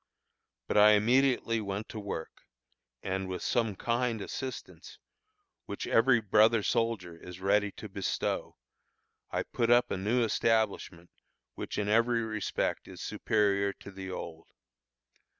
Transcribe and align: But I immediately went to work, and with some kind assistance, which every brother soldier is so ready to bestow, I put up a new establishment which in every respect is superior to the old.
But 0.67 0.79
I 0.79 0.93
immediately 0.93 1.61
went 1.61 1.87
to 1.89 1.99
work, 1.99 2.41
and 3.03 3.27
with 3.27 3.43
some 3.43 3.75
kind 3.75 4.19
assistance, 4.19 4.97
which 5.67 5.85
every 5.85 6.19
brother 6.19 6.63
soldier 6.63 7.15
is 7.15 7.37
so 7.37 7.43
ready 7.43 7.71
to 7.73 7.87
bestow, 7.87 8.57
I 9.29 9.43
put 9.43 9.69
up 9.69 9.91
a 9.91 9.97
new 9.97 10.23
establishment 10.23 11.11
which 11.53 11.77
in 11.77 11.87
every 11.87 12.23
respect 12.23 12.87
is 12.87 12.99
superior 12.99 13.73
to 13.73 13.91
the 13.91 14.09
old. 14.09 14.47